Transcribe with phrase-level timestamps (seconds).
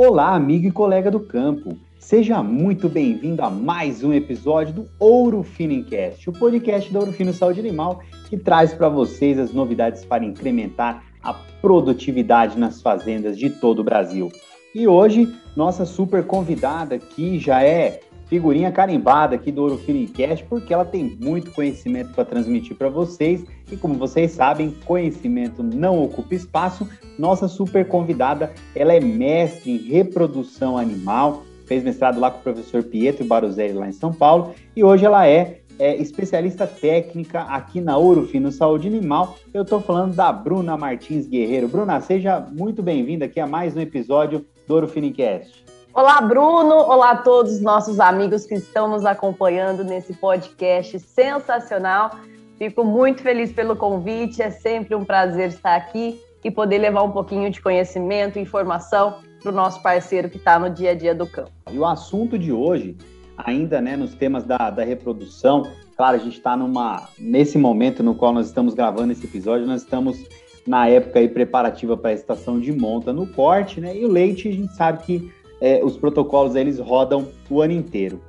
[0.00, 1.76] Olá, amigo e colega do campo.
[1.98, 7.12] Seja muito bem-vindo a mais um episódio do Ouro Fino Encast, o podcast da Ouro
[7.12, 8.00] Fino Saúde Animal,
[8.30, 13.84] que traz para vocês as novidades para incrementar a produtividade nas fazendas de todo o
[13.84, 14.30] Brasil.
[14.74, 20.72] E hoje, nossa super convidada aqui já é figurinha carimbada aqui do Ouro Encast, porque
[20.72, 23.44] ela tem muito conhecimento para transmitir para vocês.
[23.70, 26.88] E como vocês sabem, conhecimento não ocupa espaço.
[27.18, 32.82] Nossa super convidada, ela é mestre em reprodução animal, fez mestrado lá com o professor
[32.82, 37.96] Pietro Baruzelli lá em São Paulo, e hoje ela é, é especialista técnica aqui na
[37.96, 39.36] Ouro Fino Saúde Animal.
[39.52, 41.68] Eu estou falando da Bruna Martins Guerreiro.
[41.68, 45.77] Bruna, seja muito bem-vinda aqui a mais um episódio do Ouro Fino Encast.
[45.98, 46.76] Olá, Bruno.
[46.76, 52.12] Olá a todos os nossos amigos que estão nos acompanhando nesse podcast sensacional.
[52.56, 54.40] Fico muito feliz pelo convite.
[54.40, 59.16] É sempre um prazer estar aqui e poder levar um pouquinho de conhecimento e informação
[59.42, 61.50] para o nosso parceiro que está no dia a dia do campo.
[61.68, 62.96] E o assunto de hoje,
[63.36, 68.14] ainda né, nos temas da, da reprodução, claro, a gente está numa nesse momento no
[68.14, 70.16] qual nós estamos gravando esse episódio, nós estamos
[70.64, 73.96] na época aí preparativa para a estação de monta no corte, né?
[73.96, 78.20] E o leite a gente sabe que é, os protocolos eles rodam o ano inteiro.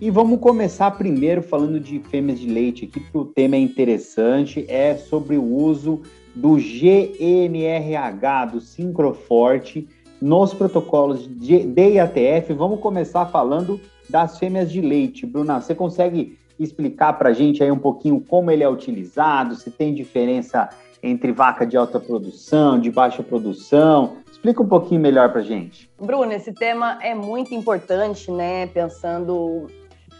[0.00, 4.66] E vamos começar primeiro falando de fêmeas de leite aqui, porque o tema é interessante,
[4.68, 6.02] é sobre o uso
[6.34, 9.88] do GNRH, do Sincroforte,
[10.20, 12.52] nos protocolos de IATF.
[12.52, 15.24] Vamos começar falando das fêmeas de leite.
[15.24, 19.70] Bruna, você consegue explicar para a gente aí um pouquinho como ele é utilizado, se
[19.70, 20.68] tem diferença
[21.02, 25.90] entre vaca de alta produção, de baixa produção, Explica um pouquinho melhor para gente.
[25.98, 28.66] Bruno, esse tema é muito importante, né?
[28.66, 29.66] Pensando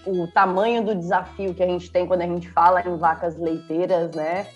[0.06, 4.12] o tamanho do desafio que a gente tem quando a gente fala em vacas leiteiras,
[4.12, 4.46] né?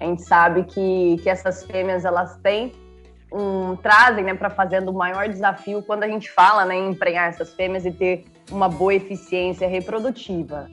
[0.00, 2.72] A gente sabe que, que essas fêmeas elas têm
[3.32, 7.28] um trazem, né, para fazendo o maior desafio quando a gente fala, né, em emprenhar
[7.28, 10.70] essas fêmeas e ter uma boa eficiência reprodutiva.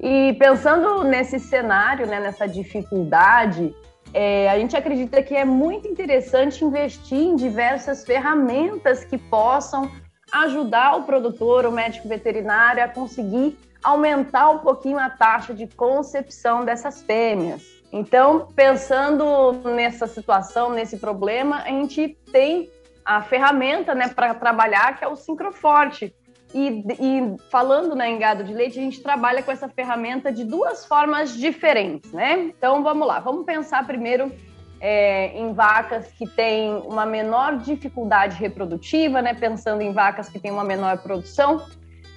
[0.00, 3.74] E pensando nesse cenário, né, nessa dificuldade,
[4.18, 9.90] é, a gente acredita que é muito interessante investir em diversas ferramentas que possam
[10.32, 16.64] ajudar o produtor, o médico veterinário a conseguir aumentar um pouquinho a taxa de concepção
[16.64, 17.62] dessas fêmeas.
[17.92, 22.70] Então, pensando nessa situação, nesse problema, a gente tem
[23.04, 26.14] a ferramenta né, para trabalhar, que é o Sincroforte,
[26.56, 30.42] e, e, falando né, em gado de leite, a gente trabalha com essa ferramenta de
[30.42, 32.50] duas formas diferentes, né?
[32.56, 34.32] Então vamos lá, vamos pensar primeiro
[34.80, 39.34] é, em vacas que têm uma menor dificuldade reprodutiva, né?
[39.34, 41.62] Pensando em vacas que têm uma menor produção,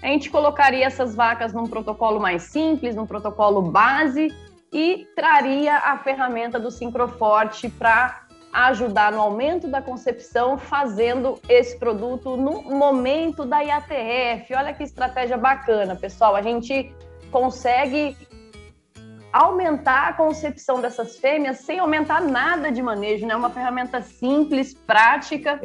[0.02, 4.34] a gente colocaria essas vacas num protocolo mais simples, num protocolo base,
[4.72, 8.29] e traria a ferramenta do Sincroforte para
[8.68, 14.54] ajudar no aumento da concepção, fazendo esse produto no momento da IATF.
[14.54, 16.36] Olha que estratégia bacana, pessoal.
[16.36, 16.94] A gente
[17.32, 18.18] consegue
[19.32, 23.36] aumentar a concepção dessas fêmeas sem aumentar nada de manejo, né?
[23.36, 25.60] Uma ferramenta simples, prática,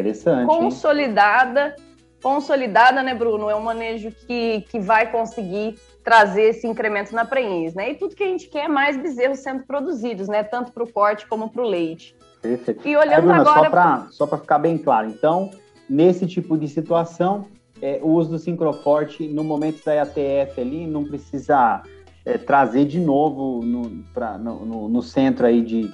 [0.46, 1.74] consolidada.
[1.76, 1.84] Hein?
[2.22, 3.50] Consolidada, né, Bruno?
[3.50, 7.90] É um manejo que, que vai conseguir trazer esse incremento na prenhez, né?
[7.90, 10.42] E tudo que a gente quer é mais bezerros sendo produzidos, né?
[10.42, 12.14] Tanto para o corte como para o leite.
[12.44, 12.86] Perfeito.
[12.86, 14.06] E olhando Bruna, agora...
[14.10, 15.50] Só para ficar bem claro, então,
[15.88, 17.46] nesse tipo de situação,
[17.80, 21.82] é, o uso do sincroforte no momento da IATF ali não precisa
[22.22, 25.90] é, trazer de novo no, pra, no, no, no, centro aí de,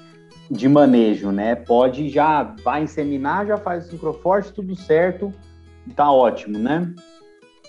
[0.50, 1.54] de manejo, né?
[1.54, 5.32] Pode já vai inseminar, já faz o sincroforte, tudo certo,
[5.94, 6.92] tá ótimo, né?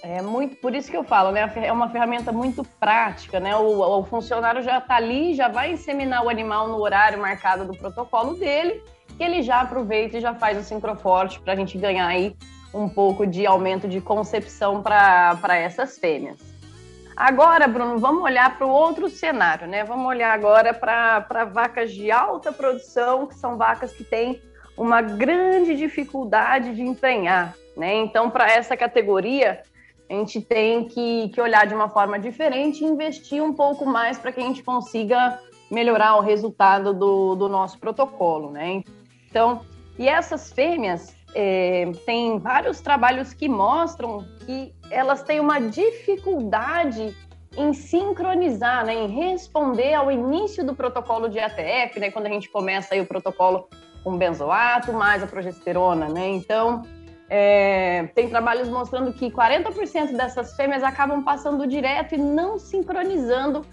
[0.04, 1.52] É muito, por isso que eu falo, né?
[1.58, 3.56] É uma ferramenta muito prática, né?
[3.56, 7.78] O, o funcionário já está ali, já vai inseminar o animal no horário marcado do
[7.78, 8.84] protocolo dele,
[9.16, 12.36] que ele já aproveita e já faz o sincroforte para a gente ganhar aí
[12.74, 16.40] um pouco de aumento de concepção para essas fêmeas.
[17.16, 19.84] Agora, Bruno, vamos olhar para o outro cenário, né?
[19.84, 24.42] Vamos olhar agora para vacas de alta produção, que são vacas que têm
[24.76, 27.94] uma grande dificuldade de emprenhar, né?
[27.96, 29.62] Então, para essa categoria,
[30.12, 34.20] a gente tem que, que olhar de uma forma diferente e investir um pouco mais
[34.20, 35.40] para que a gente consiga
[35.72, 38.84] melhorar o resultado do, do nosso protocolo, né?
[39.30, 39.62] Então,
[39.98, 47.16] e essas fêmeas é, tem vários trabalhos que mostram que elas têm uma dificuldade
[47.56, 52.50] em sincronizar, né, em responder ao início do protocolo de ATF, né, quando a gente
[52.50, 53.70] começa aí o protocolo
[54.04, 56.28] com benzoato mais a progesterona, né?
[56.30, 56.82] Então,
[57.34, 63.66] é, tem trabalhos mostrando que 40% dessas fêmeas acabam passando direto e não sincronizando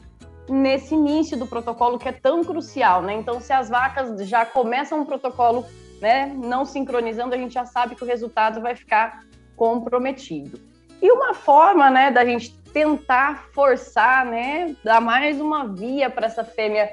[0.48, 3.14] nesse início do protocolo que é tão crucial, né?
[3.14, 5.66] Então, se as vacas já começam um protocolo,
[6.00, 9.24] né, não sincronizando, a gente já sabe que o resultado vai ficar
[9.56, 10.60] comprometido.
[11.02, 16.44] E uma forma, né, da gente tentar forçar, né, dar mais uma via para essa
[16.44, 16.92] fêmea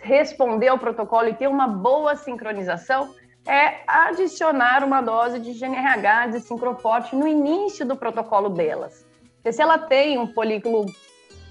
[0.00, 3.14] responder ao protocolo e ter uma boa sincronização
[3.46, 9.06] é adicionar uma dose de GNRH de sincroforte no início do protocolo delas.
[9.36, 10.86] Porque se ela tem um folículo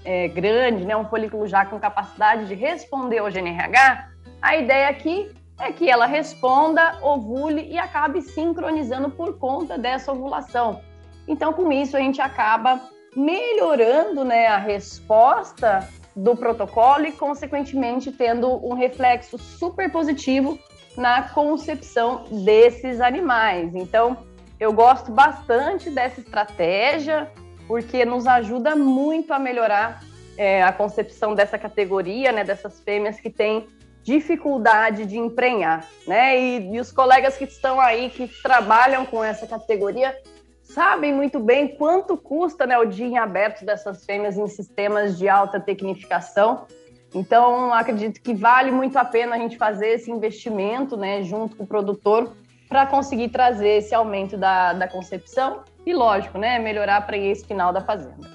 [0.04, 4.10] é, grande, né, um folículo já com capacidade de responder ao GNRH,
[4.42, 10.82] a ideia aqui é que ela responda, ovule e acabe sincronizando por conta dessa ovulação.
[11.26, 12.80] Então, com isso, a gente acaba
[13.16, 20.58] melhorando né, a resposta do protocolo e, consequentemente, tendo um reflexo super positivo
[20.96, 23.74] na concepção desses animais.
[23.74, 24.16] Então,
[24.58, 27.30] eu gosto bastante dessa estratégia,
[27.66, 30.02] porque nos ajuda muito a melhorar
[30.38, 33.68] é, a concepção dessa categoria, né, dessas fêmeas que têm
[34.02, 36.38] dificuldade de emprenhar, né?
[36.38, 40.16] E, e os colegas que estão aí, que trabalham com essa categoria,
[40.62, 45.28] sabem muito bem quanto custa né, o dia em aberto dessas fêmeas em sistemas de
[45.28, 46.66] alta tecnificação
[47.14, 51.64] então, acredito que vale muito a pena a gente fazer esse investimento, né, junto com
[51.64, 52.32] o produtor,
[52.68, 57.72] para conseguir trazer esse aumento da, da concepção e, lógico, né, melhorar a prenhez final
[57.72, 58.28] da fazenda.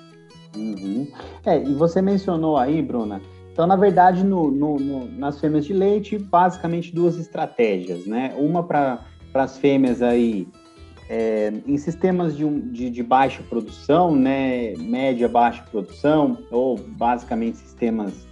[0.56, 1.08] Uhum.
[1.46, 3.22] É, e você mencionou aí, Bruna,
[3.52, 8.34] então, na verdade, no, no, no, nas fêmeas de leite, basicamente duas estratégias, né?
[8.38, 10.48] Uma para as fêmeas aí
[11.10, 14.74] é, em sistemas de, de, de, baixa produção, né?
[14.78, 18.26] Média, baixa produção, ou basicamente sistemas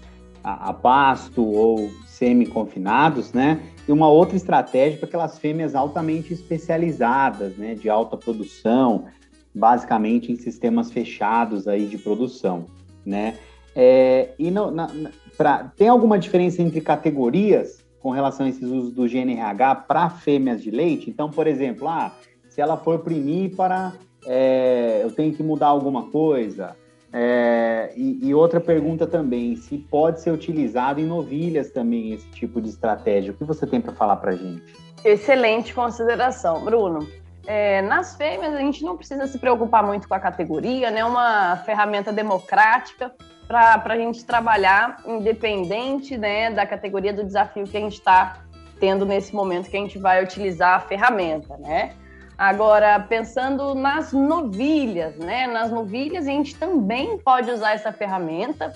[0.43, 3.61] a, a pasto ou semi-confinados, né?
[3.87, 7.75] E uma outra estratégia para aquelas fêmeas altamente especializadas, né?
[7.75, 9.05] De alta produção,
[9.53, 12.65] basicamente em sistemas fechados aí de produção,
[13.05, 13.37] né?
[13.75, 14.89] É, e no, na,
[15.37, 20.61] pra, tem alguma diferença entre categorias com relação a esses usos do GNRH para fêmeas
[20.61, 21.09] de leite?
[21.09, 22.13] Então, por exemplo, ah,
[22.49, 23.93] se ela for primípara,
[24.25, 26.75] é, eu tenho que mudar alguma coisa.
[27.11, 32.61] É, e, e, outra pergunta também, se pode ser utilizado em novilhas também esse tipo
[32.61, 33.31] de estratégia.
[33.31, 34.73] O que você tem para falar para gente?
[35.03, 37.07] Excelente consideração, Bruno.
[37.47, 41.03] É, nas fêmeas, a gente não precisa se preocupar muito com a categoria, né?
[41.03, 43.11] Uma ferramenta democrática
[43.47, 48.43] para a gente trabalhar independente né, da categoria do desafio que a gente está
[48.79, 51.95] tendo nesse momento que a gente vai utilizar a ferramenta, né?
[52.39, 55.45] Agora, pensando nas novilhas, né?
[55.45, 58.71] Nas novilhas, a gente também pode usar essa ferramenta.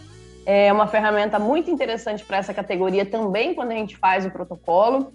[0.46, 5.14] É uma ferramenta muito interessante para essa categoria também, quando a gente faz o protocolo.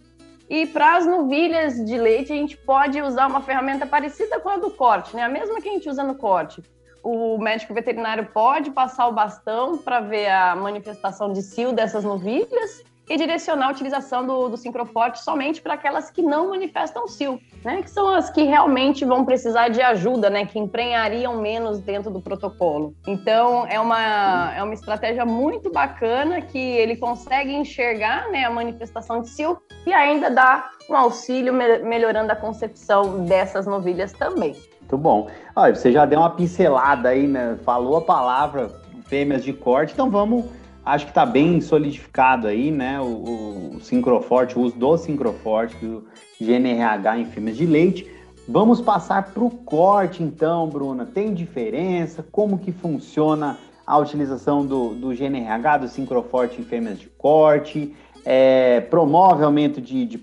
[0.48, 4.56] E para as novilhas de leite, a gente pode usar uma ferramenta parecida com a
[4.56, 5.24] do corte, né?
[5.24, 6.62] A mesma que a gente usa no corte.
[7.02, 12.82] O médico veterinário pode passar o bastão para ver a manifestação de cio dessas novilhas
[13.08, 17.82] e direcionar a utilização do, do sincroforte somente para aquelas que não manifestam cio, né?
[17.82, 20.44] Que são as que realmente vão precisar de ajuda, né?
[20.44, 22.94] Que emprenhariam menos dentro do protocolo.
[23.06, 29.22] Então, é uma, é uma estratégia muito bacana que ele consegue enxergar né, a manifestação
[29.22, 34.56] de cio e ainda dá um auxílio me melhorando a concepção dessas novilhas também.
[34.80, 35.28] Muito bom.
[35.54, 37.58] Olha, você já deu uma pincelada aí, né?
[37.62, 38.70] Falou a palavra
[39.08, 40.44] fêmeas de corte, então vamos
[40.88, 42.98] acho que está bem solidificado aí, né?
[43.00, 46.04] O, o sincroforte, o uso do sincroforte, do
[46.40, 48.10] GNRH em fêmeas de leite.
[48.48, 51.04] Vamos passar para o corte, então, Bruna.
[51.04, 52.24] Tem diferença?
[52.32, 57.94] Como que funciona a utilização do, do GNRH, do sincroforte em fêmeas de corte?
[58.24, 60.20] É, promove aumento de, de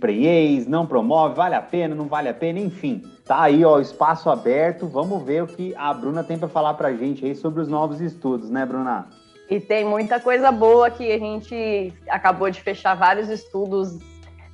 [0.67, 3.03] não promove, vale a pena, não vale a pena, enfim.
[3.23, 4.87] Tá aí, ó, espaço aberto.
[4.87, 8.01] Vamos ver o que a Bruna tem para falar para gente aí sobre os novos
[8.01, 9.07] estudos, né, Bruna?
[9.49, 13.99] E tem muita coisa boa que a gente acabou de fechar vários estudos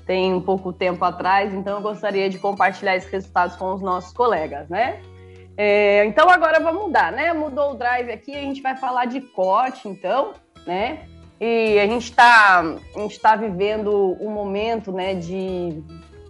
[0.05, 4.11] tem um pouco tempo atrás, então eu gostaria de compartilhar esses resultados com os nossos
[4.11, 4.99] colegas, né?
[5.55, 7.31] É, então agora vamos mudar, né?
[7.33, 10.33] Mudou o drive aqui, a gente vai falar de corte, então,
[10.65, 11.05] né?
[11.39, 12.75] E a gente está
[13.21, 15.81] tá vivendo um momento, né, de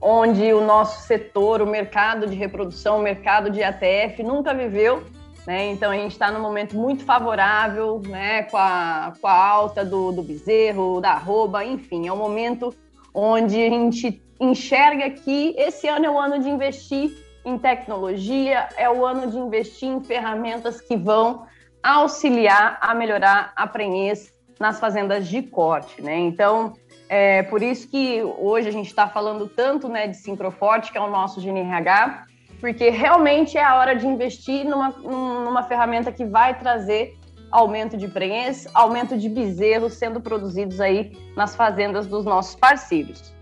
[0.01, 5.03] onde o nosso setor, o mercado de reprodução, o mercado de ATF nunca viveu
[5.45, 5.71] né?
[5.71, 8.43] Então a gente está num momento muito favorável, né?
[8.43, 12.73] com, a, com a alta do, do bezerro, da arroba, enfim, é um momento
[13.13, 17.11] onde a gente enxerga que esse ano é o ano de investir
[17.43, 21.45] em tecnologia, é o ano de investir em ferramentas que vão
[21.81, 26.17] auxiliar a melhorar a prenhez nas fazendas de corte, né?
[26.19, 26.73] Então,
[27.09, 31.01] é por isso que hoje a gente está falando tanto né, de Sincroforte, que é
[31.01, 32.25] o nosso GNRH,
[32.61, 37.17] porque realmente é a hora de investir numa, numa ferramenta que vai trazer
[37.51, 43.33] aumento de prenhez, aumento de bezerros sendo produzidos aí nas fazendas dos nossos parceiros.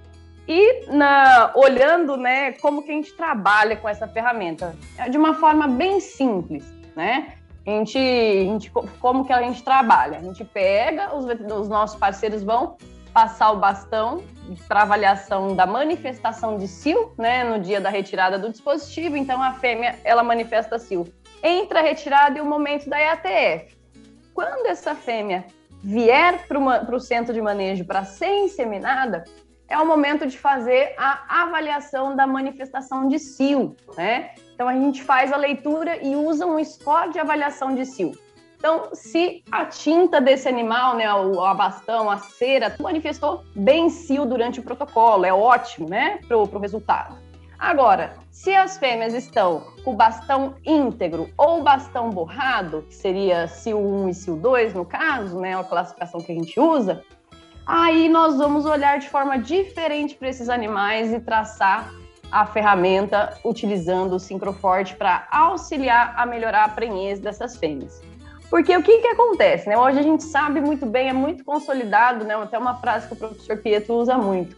[0.47, 5.35] E na, olhando, né, como que a gente trabalha com essa ferramenta, é de uma
[5.35, 7.33] forma bem simples, né?
[7.67, 10.17] A gente, a gente como que a gente trabalha?
[10.17, 12.77] A gente pega, os, os nossos parceiros vão
[13.13, 14.23] passar o bastão
[14.67, 19.17] para avaliação da manifestação de cio, né, no dia da retirada do dispositivo.
[19.17, 21.07] Então a fêmea ela manifesta cio
[21.43, 23.77] entre a retirada e o momento da EATF.
[24.33, 25.45] Quando essa fêmea
[25.83, 29.23] vier para o centro de manejo para ser inseminada,
[29.67, 34.31] é o momento de fazer a avaliação da manifestação de cio, né?
[34.53, 38.11] Então a gente faz a leitura e usa um score de avaliação de cio.
[38.59, 44.59] Então, se a tinta desse animal, né, o abastão, a cera, manifestou bem cio durante
[44.59, 47.17] o protocolo, é ótimo, né, para o resultado.
[47.57, 53.79] Agora, se as fêmeas estão com o bastão íntegro ou bastão borrado, que seria cio
[53.79, 57.01] 1 e cio 2 no caso, né, a classificação que a gente usa,
[57.65, 61.89] aí nós vamos olhar de forma diferente para esses animais e traçar
[62.29, 68.08] a ferramenta utilizando o sincroforte para auxiliar a melhorar a prenhez dessas fêmeas.
[68.49, 69.69] Porque o que, que acontece?
[69.69, 69.77] Né?
[69.77, 72.35] Hoje a gente sabe muito bem, é muito consolidado, né?
[72.35, 74.57] até uma frase que o professor Pietro usa muito.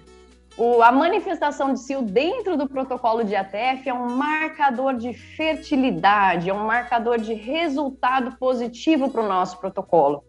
[0.57, 6.49] O, a manifestação de cio dentro do protocolo de ATF é um marcador de fertilidade,
[6.49, 10.23] é um marcador de resultado positivo para o nosso protocolo.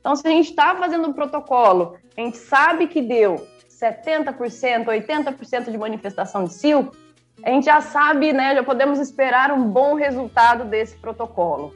[0.00, 5.70] Então, se a gente está fazendo um protocolo, a gente sabe que deu 70%, 80%
[5.70, 6.90] de manifestação de cio,
[7.42, 11.74] a gente já sabe, né, já podemos esperar um bom resultado desse protocolo.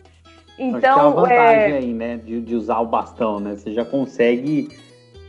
[0.59, 1.77] Então, Acho que é uma vantagem é...
[1.79, 3.57] aí, né, de, de usar o bastão, né?
[3.57, 4.69] Você já consegue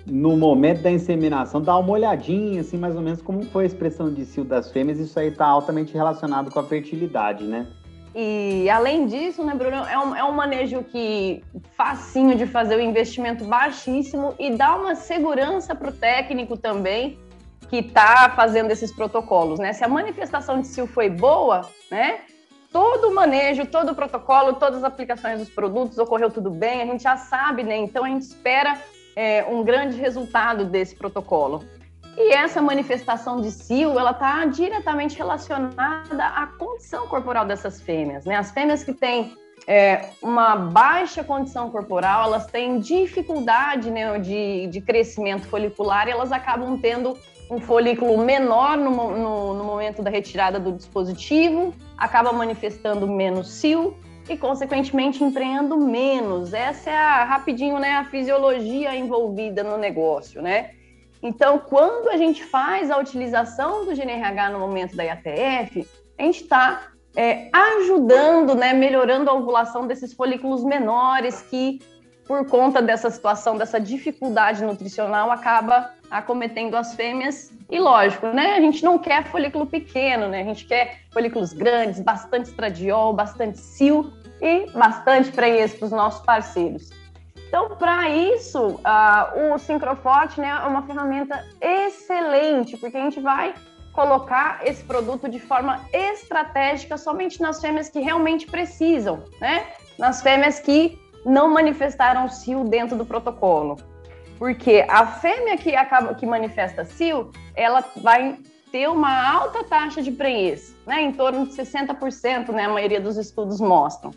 [0.05, 4.13] no momento da inseminação, dar uma olhadinha, assim, mais ou menos como foi a expressão
[4.13, 7.67] de cio das fêmeas, isso aí está altamente relacionado com a fertilidade, né?
[8.15, 11.41] E além disso, né, Bruno, é um, é um manejo que
[11.75, 17.17] facinho de fazer, o investimento baixíssimo e dá uma segurança para o técnico também
[17.69, 19.73] que está fazendo esses protocolos, né?
[19.73, 22.19] Se a manifestação de cio foi boa, né?
[22.73, 26.85] Todo o manejo, todo o protocolo, todas as aplicações dos produtos ocorreu tudo bem, a
[26.87, 27.77] gente já sabe, né?
[27.77, 28.81] Então a gente espera
[29.15, 31.63] é, um grande resultado desse protocolo.
[32.17, 38.35] E essa manifestação de cio, ela está diretamente relacionada à condição corporal dessas fêmeas, né?
[38.35, 39.37] As fêmeas que têm
[39.67, 46.31] é, uma baixa condição corporal, elas têm dificuldade né, de, de crescimento folicular e elas
[46.31, 47.17] acabam tendo
[47.53, 53.95] um folículo menor no, no, no momento da retirada do dispositivo, acaba manifestando menos cio
[54.27, 56.53] e, consequentemente, empreendendo menos.
[56.53, 60.71] Essa é a, rapidinho, né, a fisiologia envolvida no negócio, né?
[61.21, 66.41] Então, quando a gente faz a utilização do GNRH no momento da IATF, a gente
[66.41, 71.79] está é, ajudando, né, melhorando a ovulação desses folículos menores que,
[72.27, 77.51] por conta dessa situação, dessa dificuldade nutricional, acaba acometendo as fêmeas.
[77.69, 81.99] E lógico, né, a gente não quer folículo pequeno, né, a gente quer folículos grandes,
[81.99, 86.89] bastante estradiol, bastante sil e bastante prenhez para os nossos parceiros.
[87.47, 93.53] Então, para isso, uh, o Sincroforte né, é uma ferramenta excelente, porque a gente vai
[93.93, 99.67] colocar esse produto de forma estratégica somente nas fêmeas que realmente precisam, né?
[99.99, 103.77] Nas fêmeas que não manifestaram cio dentro do protocolo.
[104.43, 108.37] Porque a fêmea que acaba que manifesta cio, ela vai
[108.73, 111.01] ter uma alta taxa de prenhez, né?
[111.01, 112.65] Em torno de 60%, né?
[112.65, 114.11] A maioria dos estudos mostram.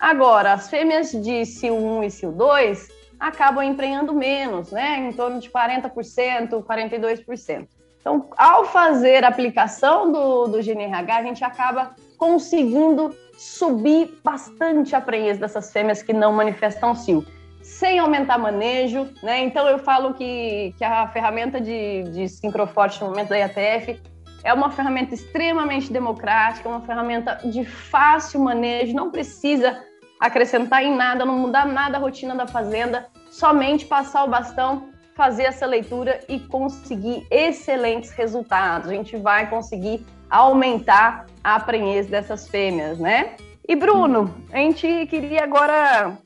[0.00, 2.88] Agora, as fêmeas de CIL1 e CIL2
[3.20, 4.96] acabam emprenhando menos, né?
[4.96, 7.68] Em torno de 40%, 42%.
[8.00, 15.02] Então, ao fazer a aplicação do, do GNRH, a gente acaba conseguindo subir bastante a
[15.02, 17.26] prenhez dessas fêmeas que não manifestam cio,
[17.66, 19.40] sem aumentar manejo, né?
[19.40, 24.00] Então, eu falo que, que a ferramenta de, de sincroforte no momento da IATF
[24.44, 29.82] é uma ferramenta extremamente democrática, uma ferramenta de fácil manejo, não precisa
[30.20, 35.42] acrescentar em nada, não mudar nada a rotina da fazenda, somente passar o bastão, fazer
[35.42, 38.88] essa leitura e conseguir excelentes resultados.
[38.88, 43.34] A gente vai conseguir aumentar a prenhez dessas fêmeas, né?
[43.68, 46.16] E Bruno, a gente queria agora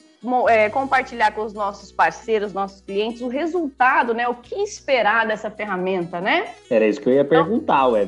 [0.48, 4.28] é, compartilhar com os nossos parceiros, nossos clientes, o resultado, né?
[4.28, 6.48] O que esperar dessa ferramenta, né?
[6.70, 8.06] Era isso que eu ia perguntar, ué.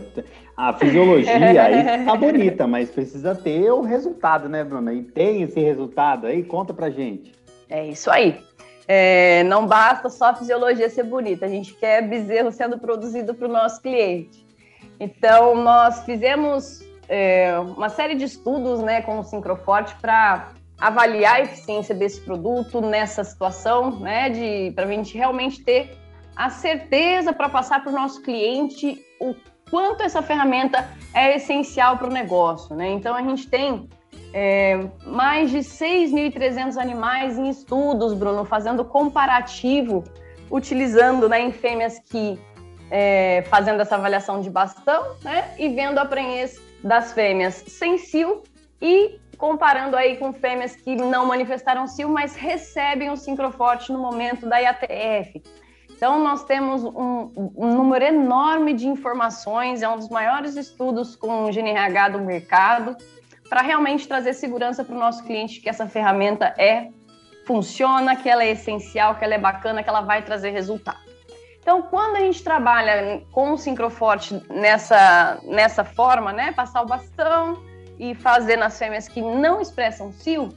[0.57, 4.93] A fisiologia aí tá bonita, mas precisa ter o resultado, né, Bruna?
[4.93, 6.43] E tem esse resultado aí?
[6.43, 7.33] Conta pra gente.
[7.71, 8.39] É isso aí.
[8.87, 13.49] É, não basta só a fisiologia ser bonita, a gente quer bezerro sendo produzido para
[13.49, 14.45] o nosso cliente.
[15.01, 20.51] Então, nós fizemos é, uma série de estudos né, com o Sincroforte para
[20.83, 25.97] avaliar a eficiência desse produto nessa situação, né, de para a gente realmente ter
[26.35, 29.33] a certeza para passar para o nosso cliente o
[29.71, 32.91] quanto essa ferramenta é essencial para o negócio, né?
[32.91, 33.89] Então a gente tem
[34.35, 40.03] é, mais de 6.300 animais em estudos, Bruno, fazendo comparativo,
[40.51, 42.41] utilizando né, em fêmeas que
[42.91, 45.55] é, fazendo essa avaliação de bastão, né?
[45.57, 48.43] E vendo a prenhez das fêmeas sem cio
[48.81, 54.49] e comparando aí com fêmeas que não manifestaram cio, mas recebem o sincroforte no momento
[54.49, 55.43] da IATF.
[55.91, 61.51] Então, nós temos um, um, número enorme de informações, é um dos maiores estudos com
[61.51, 62.97] GNRH do mercado,
[63.49, 66.91] para realmente trazer segurança para o nosso cliente que essa ferramenta é
[67.45, 71.01] funciona, que ela é essencial, que ela é bacana, que ela vai trazer resultado.
[71.61, 77.72] Então, quando a gente trabalha com o sincroforte nessa, nessa forma, né, passar o bastão,
[77.99, 80.49] e fazer nas fêmeas que não expressam cio,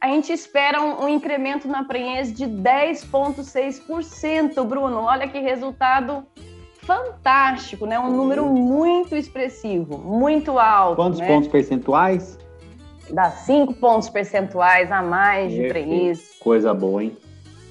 [0.00, 5.02] a gente espera um, um incremento na prenhez de 10,6%, Bruno.
[5.02, 6.24] Olha que resultado
[6.80, 7.98] fantástico, né?
[7.98, 10.96] Um número muito expressivo, muito alto.
[10.96, 11.26] Quantos né?
[11.26, 12.38] pontos percentuais?
[13.10, 16.36] Dá 5 pontos percentuais a mais de prenhez.
[16.38, 17.14] Coisa boa, hein?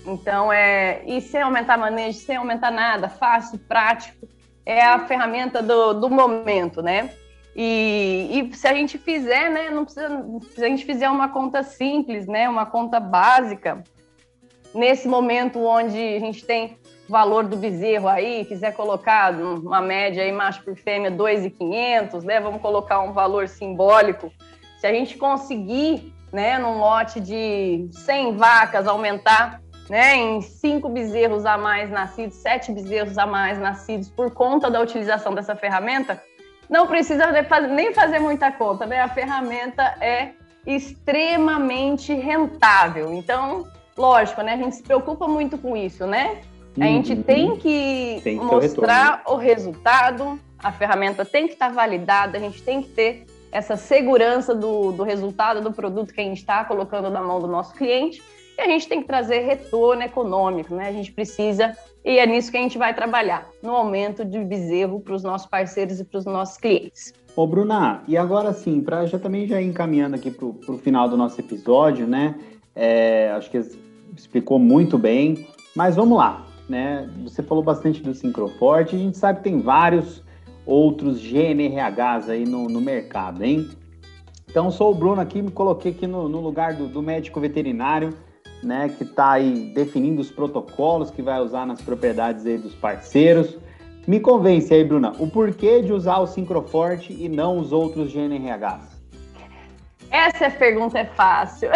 [0.06, 1.02] Então, é...
[1.06, 4.28] e sem aumentar manejo, sem aumentar nada, fácil, prático,
[4.66, 7.12] é a ferramenta do, do momento, né?
[7.56, 10.10] E, e, se a gente fizer, né, não precisa,
[10.54, 13.82] se a gente fizer uma conta simples, né, uma conta básica,
[14.74, 20.34] nesse momento onde a gente tem valor do bezerro aí, quiser colocar uma média aí
[20.34, 24.34] macho por fêmea 2.500, né, vamos colocar um valor simbólico.
[24.80, 31.46] Se a gente conseguir, né, num lote de 100 vacas aumentar, né, em cinco bezerros
[31.46, 36.22] a mais nascidos, sete bezerros a mais nascidos por conta da utilização dessa ferramenta,
[36.70, 37.26] não precisa
[37.70, 39.02] nem fazer muita conta, né?
[39.02, 40.32] A ferramenta é
[40.66, 43.14] extremamente rentável.
[43.14, 43.68] Então,
[43.98, 44.54] lógico, né?
[44.54, 46.42] A gente se preocupa muito com isso, né?
[46.80, 47.24] A gente uhum.
[47.24, 52.42] tem que, tem que mostrar o, o, resultado, a ferramenta tem que estar validada, a
[52.42, 56.66] gente tem que ter essa segurança do, do resultado do produto que a gente está
[56.66, 58.22] colocando na mão do nosso cliente
[58.58, 60.88] e a gente tem que trazer retorno econômico, né?
[60.88, 65.00] A gente precisa e é nisso que a gente vai trabalhar, no aumento de bezerro
[65.00, 67.14] para os nossos parceiros e para os nossos clientes.
[67.36, 71.18] Ô, Bruna, e agora sim, para já também já encaminhando aqui para o final do
[71.18, 72.36] nosso episódio, né?
[72.76, 73.58] É, acho que
[74.16, 77.10] explicou muito bem, mas vamos lá, né?
[77.24, 80.24] Você falou bastante do Sincroforte, a gente sabe que tem vários
[80.66, 83.68] outros GNRHs aí no, no mercado, hein?
[84.48, 88.14] Então, sou o Bruno aqui, me coloquei aqui no, no lugar do, do médico veterinário
[88.66, 93.58] né, que está aí definindo os protocolos que vai usar nas propriedades aí dos parceiros.
[94.08, 98.96] Me convence aí, Bruna, o porquê de usar o Sincroforte e não os outros GNRHs?
[100.12, 101.70] Essa pergunta é fácil.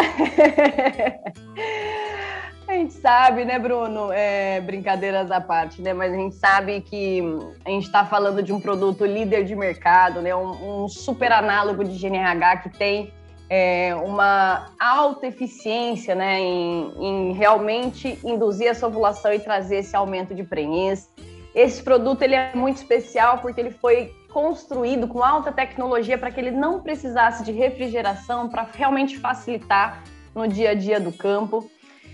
[2.67, 4.11] a gente sabe, né, Bruno?
[4.11, 5.93] É, brincadeiras à parte, né?
[5.93, 7.21] Mas a gente sabe que
[7.65, 10.35] a gente está falando de um produto líder de mercado, né?
[10.35, 13.11] Um, um super análogo de GNRH que tem
[13.49, 20.35] é, uma alta eficiência né, em, em, realmente induzir essa ovulação e trazer esse aumento
[20.35, 21.09] de prenhez.
[21.55, 26.39] Esse produto ele é muito especial porque ele foi construído com alta tecnologia para que
[26.39, 30.03] ele não precisasse de refrigeração para realmente facilitar
[30.35, 31.67] no dia a dia do campo.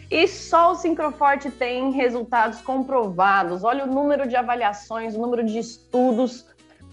[0.10, 3.64] E só o Sincroforte tem resultados comprovados.
[3.64, 6.46] Olha o número de avaliações, o número de estudos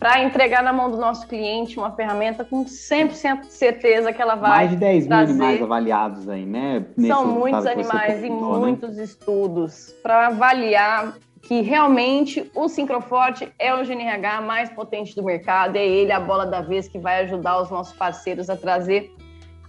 [0.03, 4.35] para entregar na mão do nosso cliente uma ferramenta com 100% de certeza que ela
[4.35, 4.51] vai.
[4.51, 6.85] Mais de 10 mil animais avaliados aí, né?
[7.07, 8.35] São muitos animais e né?
[8.35, 9.05] muitos né?
[9.05, 15.87] estudos para avaliar que realmente o Sincroforte é o GNRH mais potente do mercado, é
[15.87, 19.09] ele a bola da vez que vai ajudar os nossos parceiros a trazer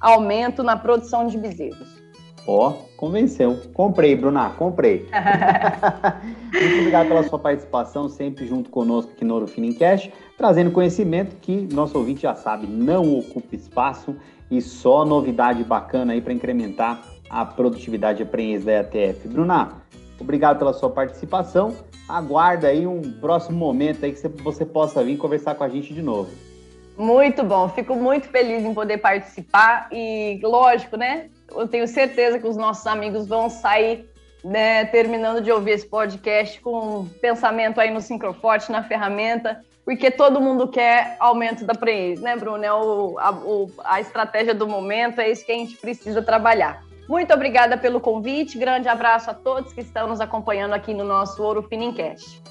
[0.01, 2.02] aumento na produção de bezerros.
[2.45, 3.57] Ó, convenceu.
[3.73, 5.07] Comprei, Bruna, comprei.
[6.51, 11.67] Muito obrigado pela sua participação, sempre junto conosco aqui no Ouro Finincast, trazendo conhecimento que
[11.73, 14.15] nosso ouvinte já sabe, não ocupa espaço
[14.51, 19.27] e só novidade bacana aí para incrementar a produtividade de aprendiz da ETF.
[19.27, 19.81] Bruna,
[20.19, 21.75] obrigado pela sua participação.
[22.07, 26.01] Aguarda aí um próximo momento aí que você possa vir conversar com a gente de
[26.01, 26.29] novo.
[26.97, 31.29] Muito bom, fico muito feliz em poder participar e, lógico, né?
[31.51, 34.09] Eu tenho certeza que os nossos amigos vão sair
[34.43, 40.11] né, terminando de ouvir esse podcast com um pensamento aí no Sincroforte, na ferramenta, porque
[40.11, 42.63] todo mundo quer aumento da preço, né, Bruno?
[42.63, 46.83] É o, a, o, a estratégia do momento, é isso que a gente precisa trabalhar.
[47.07, 51.41] Muito obrigada pelo convite, grande abraço a todos que estão nos acompanhando aqui no nosso
[51.43, 52.41] Ouro Finincast.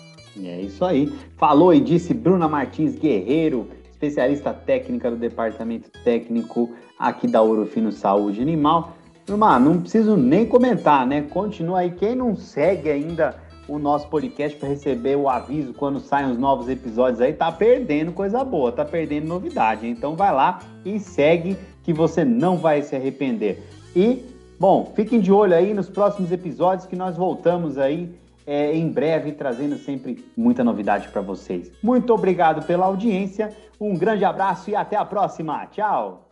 [0.43, 1.13] É isso aí.
[1.37, 3.71] Falou e disse Bruna Martins Guerreiro,
[4.03, 8.97] especialista técnica do departamento técnico aqui da Orofino Saúde Animal.
[9.25, 11.23] Turma, não preciso nem comentar, né?
[11.23, 11.93] Continua aí.
[11.93, 13.37] Quem não segue ainda
[13.69, 18.11] o nosso podcast para receber o aviso quando saem os novos episódios aí, tá perdendo
[18.11, 19.87] coisa boa, tá perdendo novidade.
[19.87, 23.63] Então vai lá e segue que você não vai se arrepender.
[23.95, 24.25] E,
[24.59, 28.13] bom, fiquem de olho aí nos próximos episódios que nós voltamos aí
[28.47, 31.71] é, em breve, trazendo sempre muita novidade para vocês.
[31.83, 35.67] Muito obrigado pela audiência, um grande abraço e até a próxima.
[35.67, 36.29] Tchau!